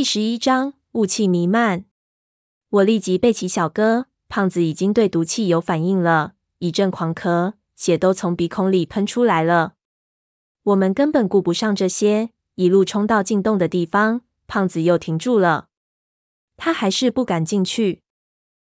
[0.00, 1.84] 第十一章雾气弥漫。
[2.70, 9.74] 我立即背起小哥，胖子已经对毒气有反应了，一阵狂咳，血都从鼻孔里喷出来了。
[10.62, 15.68] 我们根本顾不上这些，一路冲到进洞的地方，胖子又停住了，
[16.56, 18.00] 他还是不敢进去。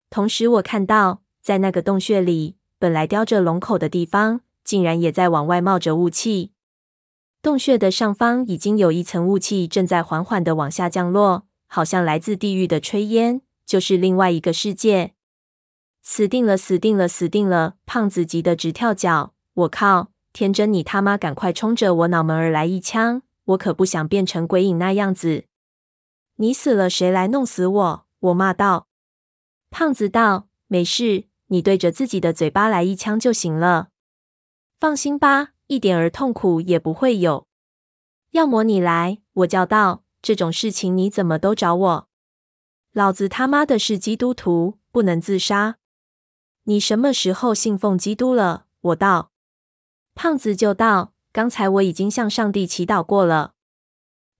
[0.10, 6.54] 同时，我看到在那个洞穴里，本来叼着龙口的地方，竟然也在往外冒着雾气。
[7.42, 15.16] 洞穴的上方已经有一层雾气正在缓缓的往下降落，好像来自地狱的炊烟，就是另外一个世界。
[16.04, 17.76] 死定了，死定了，死定了！
[17.88, 19.34] 胖子急得直跳脚。
[19.54, 20.12] 我靠！
[20.34, 23.24] 天真你他妈赶快冲着我脑门而来一枪！
[23.46, 25.46] 我可不想变成鬼影那样子。
[26.36, 28.06] 你死了，谁来弄死我？
[28.20, 28.88] 我骂道。
[29.72, 33.90] 胖子道：没事，你对着自己的嘴巴来一枪就行了。
[34.80, 35.50] 放心吧。
[35.72, 37.48] 一点儿痛苦也不会有。
[38.32, 40.04] 要么你来，我叫道。
[40.22, 42.10] 这种事情你怎么都找我？
[42.92, 45.78] 老子他妈的是基督徒，不能自杀。
[46.66, 48.66] 你什么时候信奉基督了？
[48.82, 49.32] 我道。
[50.14, 53.54] 胖子就道：刚才我已经向上帝祈祷过了。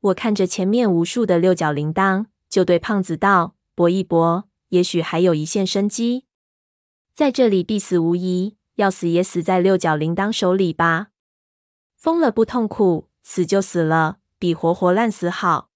[0.02, 6.26] 我看着前面无数的六角铃铛，就对胖子道：搏一搏，也许还有一线生机。
[7.14, 11.11] 在这里必死无疑，要死也死在六角铃铛手里吧。
[12.02, 15.70] 疯了不痛苦，死就死了，比活活烂死好。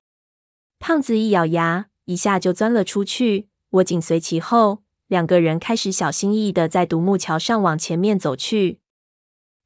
[0.80, 3.48] 胖子一咬牙，一下就钻了出去。
[3.70, 8.80] 我紧随其后，两个人开始小心翼翼地在独木桥上往前面走去。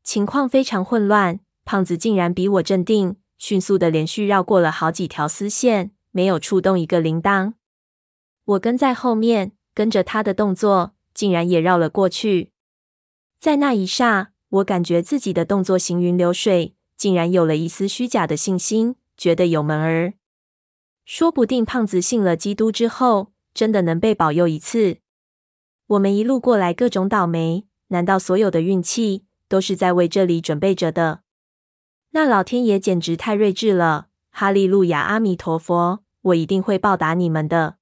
[0.04, 7.54] 情况非常混乱，胖子竟然比我镇定，迅速地连续绕过了好几条丝线，没有触动一个铃铛。
[8.44, 12.52] 我跟在后面，跟着他的动作，竟然也绕了过去。
[13.40, 14.34] 在那一刹。
[14.50, 20.14] 我感觉自己的动作行云流水，竟然有了一丝虚假的信心，觉得有门儿。
[21.06, 24.98] 说不定胖子信了基督之后，真的能被保佑一次。
[25.88, 31.22] 我们一路过来，各种倒霉，难道所有的运气都是在为这里准备着的？
[32.12, 34.08] 那老天爷简直太睿智了！
[34.32, 37.78] 哈利路亚，阿弥陀佛，我一定会报答你们的。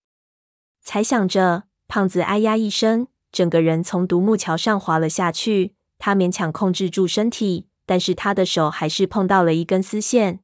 [0.82, 5.77] 才想着，胖子哎呀一声，整个人从独木桥上滑了下去。
[6.00, 10.40] 他勉强控制住身体，但是他的手还是碰到了一根丝线，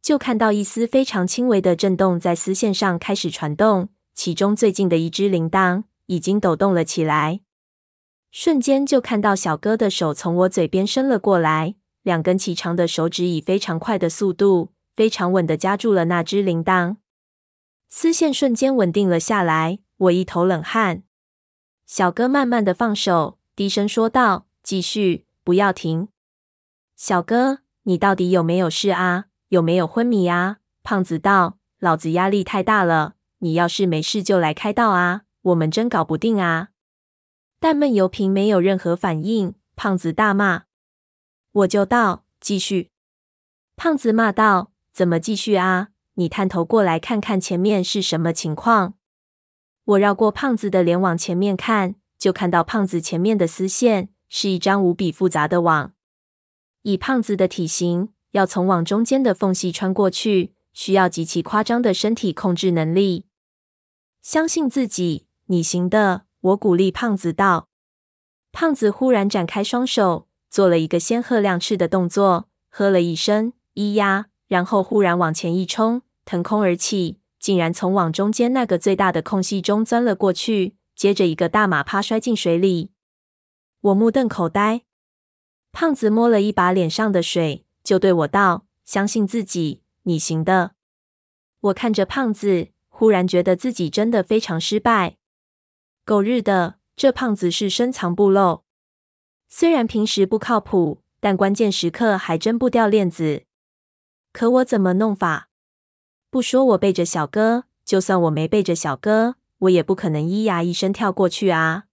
[0.00, 7.40] 就看到一丝非常轻微的震动在丝线上开始传动，其中最近的一只铃铛已经抖动了起来。
[8.30, 16.96] 瞬间就看到小哥的手从我嘴边伸了过来，两根骐长的手指以非常快的速度，非常稳的夹住了那只铃铛，
[17.88, 19.80] 丝线瞬间稳定了下来。
[19.96, 21.02] 我一头冷汗，
[21.84, 24.46] 小哥慢慢的放手，低声说道。
[24.62, 26.08] 继续，不要停，
[26.96, 29.26] 小哥，你到底有没有事啊？
[29.48, 30.58] 有没有昏迷啊？
[30.82, 36.68] 胖子道：“老子压力太大了，你要是没事就来开道啊，我们真搞不定啊。”
[37.58, 39.54] 但闷油瓶没有任何反应。
[39.76, 40.64] 胖子大骂
[41.52, 42.90] ：“我就道继续。”
[43.76, 45.88] 胖子骂道：“怎么继续啊？
[46.14, 48.94] 你探头过来看看前面是什么情况。”
[49.84, 54.10] 我绕过胖子的脸往前面看，就看到胖子前面的丝线。
[54.32, 55.92] 是一张无比复杂的网，
[56.82, 63.26] 以胖子的体型，要从网中间的缝隙穿过去，需要极其夸张的身体控制能力。
[64.22, 66.22] 相信自己，你行的！
[66.40, 67.68] 我鼓励胖子道。
[68.52, 82.92] 胖子忽然展开双手，做了一个仙鹤亮翅的动作，喝了一声“咿呀”，然后忽然往前一冲，腾空而起，竟然从网中间那个最大的空隙中钻了过去，接着一个大马趴摔进水里。
[83.82, 84.82] 我目瞪口呆，
[85.72, 90.72] 胖子摸了一把脸上的水，就对我道：“相信自己，你行的。”
[91.60, 95.16] 我看着胖子，忽然觉得自己真的非常失败。
[96.04, 98.64] 狗日的，这胖子是深藏不露。
[99.48, 103.44] 虽然平时不靠谱，但关键时刻还真不掉链子。
[104.30, 105.48] 可我怎么弄法？
[106.28, 111.84] 不说我背着小哥，就算我没背着小哥，我也不可能咿呀一声跳过去啊！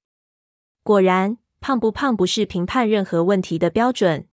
[0.83, 1.37] 果然。
[1.59, 4.27] 胖不胖不是评判任何问题的标准。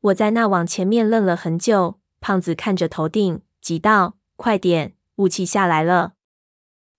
[0.00, 6.14] 我在那网前面愣了很久，胖子看着头顶，急道：“快点，雾气下来了！”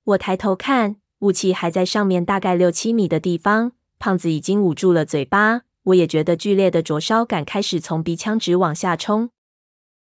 [0.03, 3.73] 我抬头看，雾气还在上面大概六七米的地方。
[3.97, 9.31] 胖子已经捂住了嘴巴，我也觉得剧烈的灼烧感开始从鼻腔直往下冲。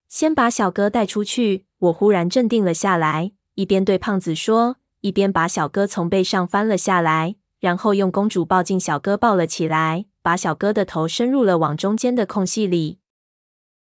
[0.08, 1.66] 先把小哥带出去。
[1.80, 7.36] 我忽然镇定了下来，一边对胖子说，一边把小哥从背上翻了下来。
[7.62, 13.00] 然后用公主抱进小哥抱了起来，把小哥的头伸入了网中间的空隙里。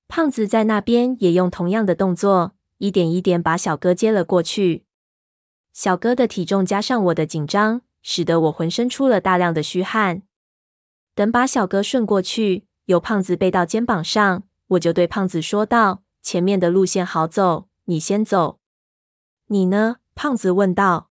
[0.06, 4.84] 胖子在那边也用同样的动作，一点一点把小哥接了过去。
[5.72, 10.22] 小哥的体重加上我的紧张，使得我浑身出了大量的虚汗。
[11.14, 18.58] 等把小哥顺过去，由胖子背到肩膀上，我就对胖子说道：“前面的路线好走，你先走。
[19.48, 21.09] ”“你呢？”胖子问道。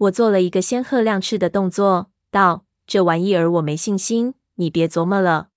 [0.00, 5.50] 我做了一个仙鹤亮翅的动作，道：“这玩意儿我没信心，你别琢磨了。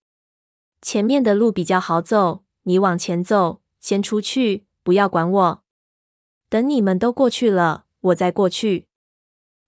[0.81, 5.63] 前面的路比较好走，你往前走，先出去，不要管我。
[6.49, 8.87] 等你们都过去了，我再过去。”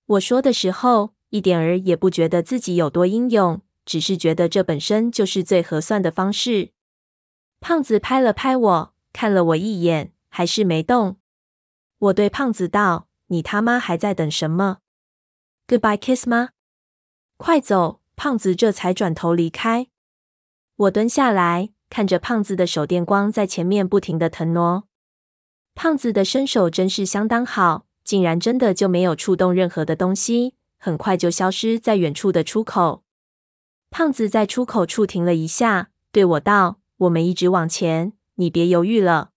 [0.08, 3.62] 我说的时候，一点儿也不觉得自己有多英勇。
[3.86, 6.72] 只是觉得这本身就是最合算的方式。
[7.62, 11.18] 胖子拍了拍我，看了我一眼，还是没动。
[12.00, 14.78] 我对胖子道：“你他妈还在等什么
[15.68, 16.50] ？Goodbye kiss 吗？
[17.38, 19.88] 快走！”胖子这才转头离开。
[20.78, 24.88] 我蹲下来，看着胖子的手电光在前面不停的腾挪。
[25.74, 33.04] 胖子的身手真是相当好，竟然真的就没有触动任何的东西，很快就消失在远处的出口。
[33.90, 39.32] 胖子在出口处停了一下，对我道：“我们一直往前，你别犹豫了。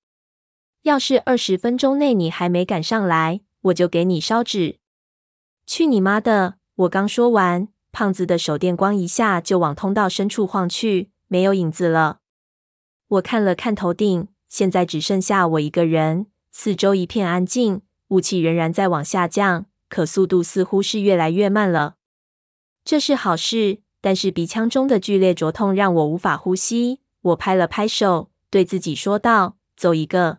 [0.82, 4.78] 要是二十分钟内你还没赶上来，我就给你烧纸。”
[5.66, 6.56] 去你妈的！
[6.76, 12.20] 我刚说完，胖子的手电光一下就往通道深处晃去，没有影子了。
[13.08, 21.96] 我看了看头顶，现在只剩下我一个人，四周一片安静，雾气仍然在往下降，可速度似乎是越来越慢了。
[22.84, 23.80] 这是好事。
[24.00, 27.00] 但是鼻腔中的剧烈灼痛让我无法呼吸。
[27.20, 30.38] 我拍了拍手，对自己说道：“走一个。”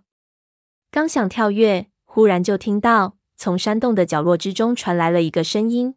[0.90, 1.89] 刚想跳跃，
[2.20, 5.96] 忽然就听到从山洞的角落之中传来了一个声音。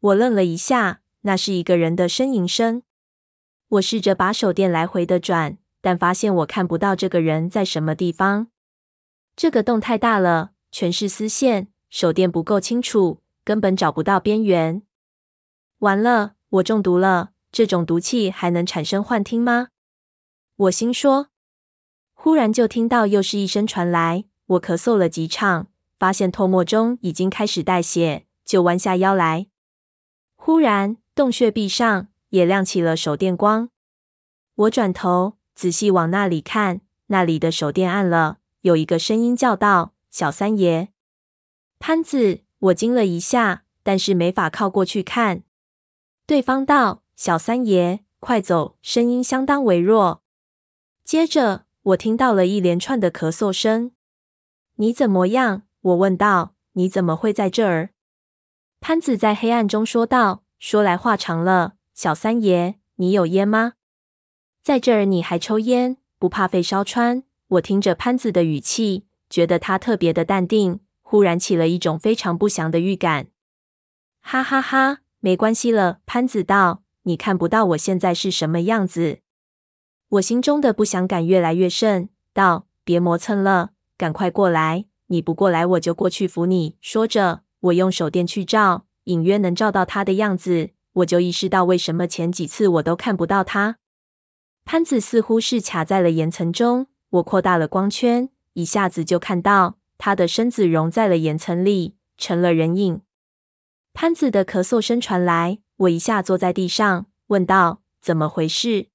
[0.00, 2.82] 我愣了一下，那是一个人的呻吟声。
[3.68, 8.46] 我试着把手电来回的转，但发现我看不到这个人在什么地方。
[9.36, 14.80] 这个洞太大了，全是丝线，手电不够清楚，根本找不到边缘。
[15.80, 16.36] 完了。
[16.48, 19.68] 我中毒了，这种毒气还能产生幻听吗？
[20.56, 21.28] 我心说。
[22.14, 29.48] 忽然就听到又是一声传来，我咳嗽了几场，发现唾沫中已经开始带血，就弯下腰来。
[30.36, 33.70] 忽然洞穴壁上也亮起了手电光，
[34.54, 38.38] 我转头仔细往那里看，那里的手电暗了。
[38.60, 40.88] 有一个声音叫道：“小三爷，
[41.78, 45.42] 潘子！”我惊了一下，但是没法靠过去看。
[46.26, 50.22] 对方道：“小三爷，快走！”声音相当微弱。
[51.04, 53.92] 接着，我听到了一连串的咳嗽声。
[54.76, 56.54] “你怎么样？”我问道。
[56.72, 57.90] “你怎么会在这儿？”
[58.80, 60.44] 潘子在黑暗中说道。
[60.58, 63.74] 说来话长了，小三爷，你有烟吗？
[64.62, 67.22] 在这儿你还抽烟，不怕肺烧穿？
[67.48, 73.28] 我听着潘子的语气，觉得他特别的淡定，忽然起了一种非常不祥的预感。
[74.20, 75.00] 哈哈哈。
[75.20, 79.20] 没关系了，潘子道：“你看不到我现在是什么样子。”
[80.08, 84.86] 我心中的不祥感越来越甚，道：“别磨蹭了，赶快过来！
[85.06, 93.78] 你不过来，我就过去扶你。”说着，我用手电去照，隐约能照到他的样子，我就意识到为什么前几次我都看不到他。
[94.64, 103.02] 潘子似乎是卡在了岩层中，我扩大了光圈，一下子就看到他的身子融在了岩层里，成了人影。
[103.94, 108.88] 潘子的咳嗽声传来，我一下坐在地上，问道：“怎么回事？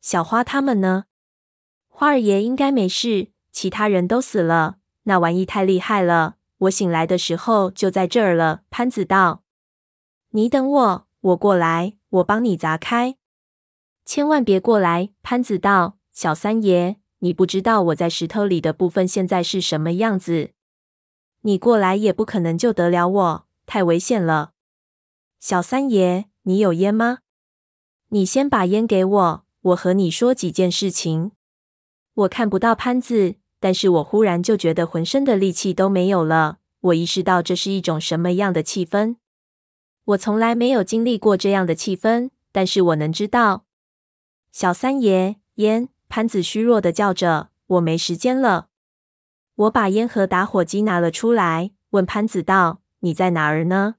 [0.00, 1.04] 小花他们呢？
[1.88, 3.28] 花儿爷应该没事，
[3.60, 4.76] 其他人都死了。
[5.02, 9.42] 那玩意太厉害了，我醒来的时候就在这儿了。”潘子道
[10.32, 13.18] ：“你等我，我过来，我帮你砸开。
[14.06, 20.52] 千万别过来。”潘子道：“小三爷，你不知道我在石头里的部分现在是什么样子，
[21.42, 24.52] 你过来也不可能救得了我。”太危险了，
[25.38, 27.18] 小三爷，你有烟吗？
[28.08, 31.32] 你先把烟给我，我和你说几件事情。
[32.14, 36.58] 我看不到潘子，但是我忽然就觉得浑身的力气都没有了。
[36.80, 39.16] 我意识到这是一种什么样的气氛。
[40.06, 43.66] 我从来没有经历过这样的气氛，但是我能知道。
[44.50, 45.90] 小三爷，烟！
[46.08, 48.68] 潘子虚弱的叫着，我没时间了。
[49.54, 52.80] 我把烟和打火机拿了出来，问潘子道。
[53.00, 53.96] 你在哪儿呢？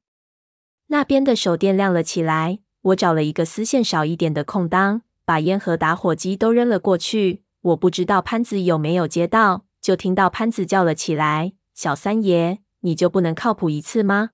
[0.88, 2.60] 那边的手电亮了起来。
[2.82, 7.44] 我找了一个丝线少一点的空当，把烟和打火机都扔了过去。
[7.62, 14.32] 我不知道潘子有没有接到，就听到潘子叫了起来：“小三爷，你就不能靠谱一次吗？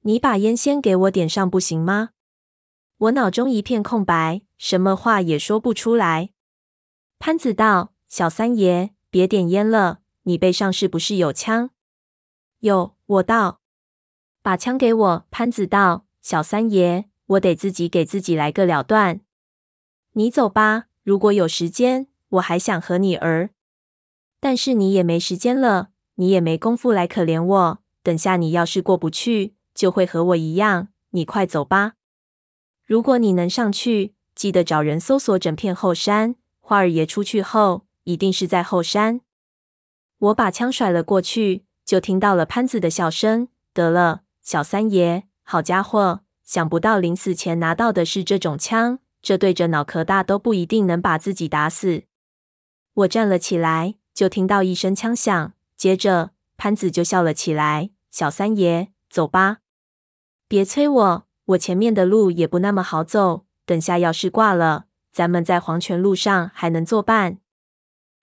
[0.00, 2.10] 你把烟先给我点上，不行吗？”
[2.98, 6.30] 我脑中一片空白，什么话也说不出来。
[7.18, 11.70] 潘子道：“小三爷，别点烟了，你背上是不是有枪？
[12.60, 13.60] 有，我道。
[14.40, 16.06] 把枪给我，潘子道。
[16.20, 19.20] 小三爷，我得自己给自己来个了断。
[20.12, 23.50] 你走吧，如果有时间，我还想和你儿。
[24.40, 27.78] 但是你也没时间了，你也没工夫来可怜我。
[28.02, 30.88] 等下你要是过不去，就会和我一样。
[31.10, 31.94] 你快走吧。
[32.84, 36.34] 如果你能上去，记得找人搜索整片后山。
[36.60, 39.20] 花儿爷出去后，一定是在后山。
[40.18, 43.48] 我把枪甩了过去，就听到了潘子的笑声。
[43.72, 45.24] 得了，小三爷。
[45.42, 52.04] 好家伙，想不到临死前拿到的是这种枪，这对着脑壳大都不一定能把自己打死。
[52.94, 57.90] 我站了起来，就听到一声枪响，接着潘子就笑了起来。
[58.10, 59.58] 小三爷，走吧，
[60.46, 63.46] 别催我，我前面的路也不那么好走。
[63.64, 67.38] 等下要是挂了，咱们在黄泉路上还能作伴。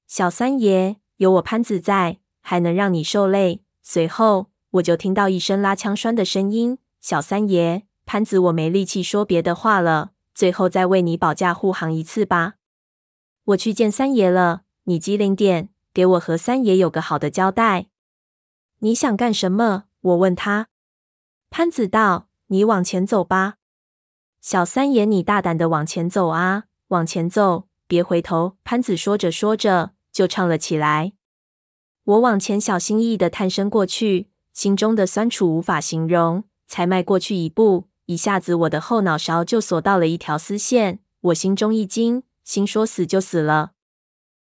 [0.05, 3.63] 小三爷，有我潘子在，还能让你受累。
[3.81, 6.77] 随后我就听到一声拉枪栓的声音。
[7.01, 12.55] 小三爷，潘子，我没力气说别的话了，最后再为你保驾护航一次吧。
[13.50, 17.88] 我去见三爷了，你机灵点，给我和三爷有个好的交代。
[18.79, 19.86] 你想干什么？
[20.01, 20.68] 我问他。
[21.50, 23.56] 潘子道：“你往前走吧。”
[24.39, 28.56] 小三爷，你大胆的往前走啊，往前走，别回头。
[28.63, 31.13] 潘子说着说着就唱了起来。
[32.03, 36.44] 我往前小心翼翼的探身过去，心中的酸楚无法形容。
[36.68, 41.00] 才迈过去一步，一下子我的后脑勺就锁到了一条丝线。
[41.22, 43.74] 我心中一惊，心说死就死了。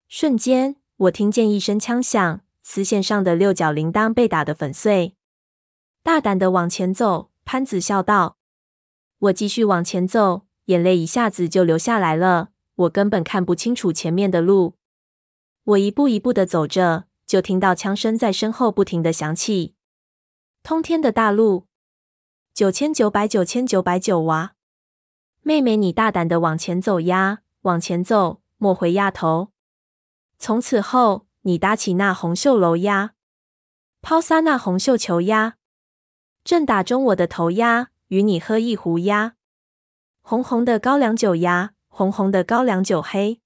[0.08, 5.16] 瞬间，我听见一声枪响，丝线上的六角铃铛被打得粉碎。
[6.04, 8.38] 大胆的往前走，潘子笑道。
[9.18, 12.50] 我继续往前走，眼泪一下子就流下来了。
[12.75, 14.75] 我根本看不清楚前面的路。
[15.63, 19.74] 我一步一步的走着，就听到枪声在身后不停的响起。
[20.62, 21.66] 通天的大路。
[22.54, 24.54] 九千九百九千九百九哇！
[25.42, 29.50] 妹妹，你大胆的往前走呀，往前走，莫回丫头。
[30.39, 33.12] 从此后，你搭起那红绣楼呀，
[34.01, 35.57] 抛撒那红绣球呀，
[36.45, 39.33] 正打中我的头呀，与你喝一壶呀，
[40.21, 43.41] 红红的高粱酒呀，红红的高粱酒嘿。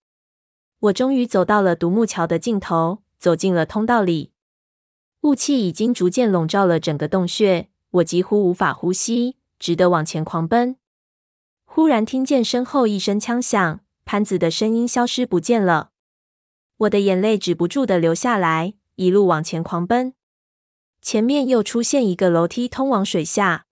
[0.82, 4.32] 我终于走到了独木桥的尽头，走进了通道里，
[5.22, 7.70] 雾气已经逐渐笼罩了整个洞穴。
[7.92, 10.78] 我几乎无法呼吸，只得往前狂奔。
[11.66, 15.92] 忽然听见身后一声枪响，潘子的声音消失不见了。
[16.80, 20.14] 我的眼泪止不住的流下来，一路往前狂奔。
[21.02, 23.68] 前面又出现一个楼梯通往水下，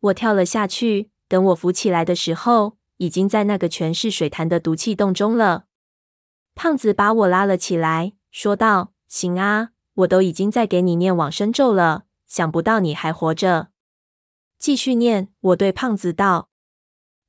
[0.00, 1.12] 我跳了下去。
[1.28, 5.66] 等我浮起来的时候，已经在那个全是水潭的毒气洞中了。
[6.56, 13.68] 胖子把我拉了起来，说道：“行啊，我都已经在给你念往生咒了。”想不到你还活着，
[14.58, 15.28] 继续念。
[15.38, 16.48] 我对胖子道：“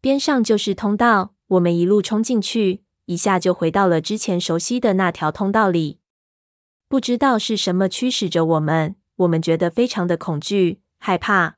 [0.02, 6.00] 边上就是通道，我们一路冲进去，一下就回到了之前熟悉的那条通道里。
[6.88, 11.58] 不知道是什么驱使着我们，我们觉得非常的恐惧、害怕。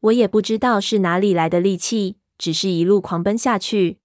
[0.00, 3.98] 我也不知道是哪里来的力气，只是一路狂奔下去。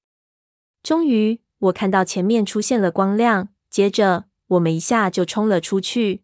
[0.82, 6.23] 终于，我看到前面出现了光亮，接着我们一下就冲了出去。”